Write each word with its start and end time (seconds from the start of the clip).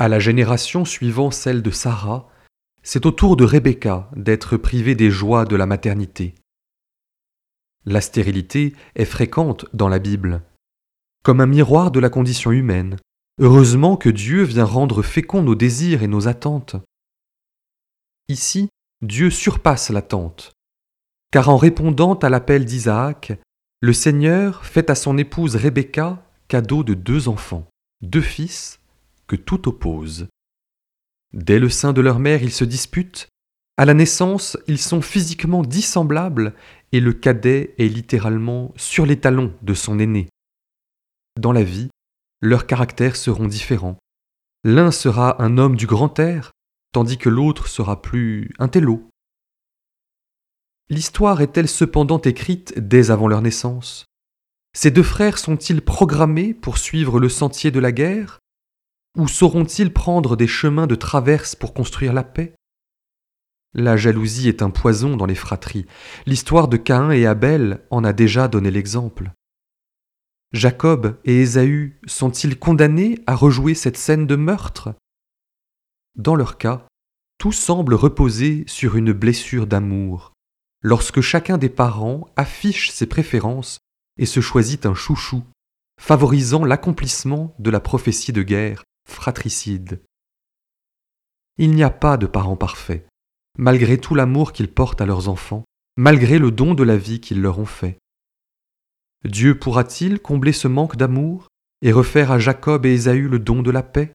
À 0.00 0.06
la 0.06 0.20
génération 0.20 0.84
suivant 0.84 1.32
celle 1.32 1.60
de 1.60 1.72
Sarah, 1.72 2.28
c'est 2.84 3.04
au 3.04 3.10
tour 3.10 3.36
de 3.36 3.44
Rebecca 3.44 4.08
d'être 4.14 4.56
privée 4.56 4.94
des 4.94 5.10
joies 5.10 5.44
de 5.44 5.56
la 5.56 5.66
maternité. 5.66 6.36
La 7.84 8.00
stérilité 8.00 8.76
est 8.94 9.04
fréquente 9.04 9.66
dans 9.74 9.88
la 9.88 9.98
Bible, 9.98 10.42
comme 11.24 11.40
un 11.40 11.46
miroir 11.46 11.90
de 11.90 11.98
la 11.98 12.10
condition 12.10 12.52
humaine. 12.52 12.96
Heureusement 13.40 13.96
que 13.96 14.08
Dieu 14.08 14.44
vient 14.44 14.64
rendre 14.64 15.02
féconds 15.02 15.42
nos 15.42 15.56
désirs 15.56 16.04
et 16.04 16.08
nos 16.08 16.28
attentes. 16.28 16.76
Ici, 18.28 18.68
Dieu 19.02 19.30
surpasse 19.30 19.90
l'attente, 19.90 20.52
car 21.32 21.48
en 21.48 21.56
répondant 21.56 22.14
à 22.14 22.28
l'appel 22.28 22.64
d'Isaac, 22.64 23.32
le 23.80 23.92
Seigneur 23.92 24.64
fait 24.64 24.90
à 24.90 24.94
son 24.94 25.18
épouse 25.18 25.56
Rebecca 25.56 26.24
cadeau 26.46 26.84
de 26.84 26.94
deux 26.94 27.28
enfants, 27.28 27.68
deux 28.00 28.20
fils, 28.20 28.80
que 29.28 29.36
tout 29.36 29.68
oppose. 29.68 30.26
Dès 31.32 31.58
le 31.58 31.68
sein 31.68 31.92
de 31.92 32.00
leur 32.00 32.18
mère, 32.18 32.42
ils 32.42 32.52
se 32.52 32.64
disputent. 32.64 33.28
À 33.76 33.84
la 33.84 33.94
naissance, 33.94 34.56
ils 34.66 34.80
sont 34.80 35.02
physiquement 35.02 35.62
dissemblables 35.62 36.54
et 36.90 37.00
le 37.00 37.12
cadet 37.12 37.74
est 37.78 37.86
littéralement 37.86 38.72
sur 38.76 39.06
les 39.06 39.20
talons 39.20 39.54
de 39.62 39.74
son 39.74 40.00
aîné. 40.00 40.28
Dans 41.38 41.52
la 41.52 41.62
vie, 41.62 41.88
leurs 42.40 42.66
caractères 42.66 43.14
seront 43.14 43.46
différents. 43.46 43.98
L'un 44.64 44.90
sera 44.90 45.40
un 45.42 45.58
homme 45.58 45.76
du 45.76 45.86
grand 45.86 46.18
air, 46.18 46.50
tandis 46.92 47.18
que 47.18 47.28
l'autre 47.28 47.68
sera 47.68 48.02
plus 48.02 48.50
un 48.58 48.66
télo. 48.66 49.08
L'histoire 50.88 51.40
est-elle 51.42 51.68
cependant 51.68 52.20
écrite 52.20 52.78
dès 52.78 53.10
avant 53.10 53.28
leur 53.28 53.42
naissance? 53.42 54.06
Ces 54.74 54.90
deux 54.90 55.02
frères 55.02 55.38
sont-ils 55.38 55.82
programmés 55.82 56.54
pour 56.54 56.78
suivre 56.78 57.20
le 57.20 57.28
sentier 57.28 57.70
de 57.70 57.78
la 57.78 57.92
guerre? 57.92 58.38
Ou 59.18 59.26
sauront-ils 59.26 59.92
prendre 59.92 60.36
des 60.36 60.46
chemins 60.46 60.86
de 60.86 60.94
traverse 60.94 61.56
pour 61.56 61.74
construire 61.74 62.12
la 62.12 62.22
paix? 62.22 62.54
La 63.74 63.96
jalousie 63.96 64.48
est 64.48 64.62
un 64.62 64.70
poison 64.70 65.16
dans 65.16 65.26
les 65.26 65.34
fratries. 65.34 65.86
L'histoire 66.24 66.68
de 66.68 66.76
Caïn 66.76 67.10
et 67.10 67.26
Abel 67.26 67.84
en 67.90 68.04
a 68.04 68.12
déjà 68.12 68.48
donné 68.48 68.70
l'exemple. 68.70 69.32
Jacob 70.52 71.18
et 71.24 71.42
Ésaü 71.42 72.00
sont-ils 72.06 72.58
condamnés 72.58 73.18
à 73.26 73.34
rejouer 73.34 73.74
cette 73.74 73.98
scène 73.98 74.26
de 74.26 74.36
meurtre? 74.36 74.94
Dans 76.16 76.36
leur 76.36 76.56
cas, 76.56 76.86
tout 77.38 77.52
semble 77.52 77.94
reposer 77.94 78.64
sur 78.66 78.96
une 78.96 79.12
blessure 79.12 79.66
d'amour, 79.66 80.32
lorsque 80.80 81.20
chacun 81.20 81.58
des 81.58 81.68
parents 81.68 82.28
affiche 82.36 82.90
ses 82.90 83.06
préférences 83.06 83.78
et 84.16 84.26
se 84.26 84.40
choisit 84.40 84.86
un 84.86 84.94
chouchou, 84.94 85.44
favorisant 86.00 86.64
l'accomplissement 86.64 87.54
de 87.58 87.70
la 87.70 87.80
prophétie 87.80 88.32
de 88.32 88.42
guerre 88.42 88.84
fratricide. 89.08 90.02
Il 91.56 91.72
n'y 91.72 91.82
a 91.82 91.90
pas 91.90 92.16
de 92.16 92.26
parents 92.26 92.56
parfaits, 92.56 93.06
malgré 93.56 93.98
tout 93.98 94.14
l'amour 94.14 94.52
qu'ils 94.52 94.72
portent 94.72 95.00
à 95.00 95.06
leurs 95.06 95.28
enfants, 95.28 95.64
malgré 95.96 96.38
le 96.38 96.50
don 96.52 96.74
de 96.74 96.84
la 96.84 96.96
vie 96.96 97.20
qu'ils 97.20 97.42
leur 97.42 97.58
ont 97.58 97.66
fait. 97.66 97.98
Dieu 99.24 99.58
pourra-t-il 99.58 100.20
combler 100.20 100.52
ce 100.52 100.68
manque 100.68 100.96
d'amour 100.96 101.48
et 101.82 101.90
refaire 101.90 102.30
à 102.30 102.38
Jacob 102.38 102.86
et 102.86 102.92
Ésaü 102.92 103.28
le 103.28 103.40
don 103.40 103.62
de 103.62 103.72
la 103.72 103.82
paix? 103.82 104.12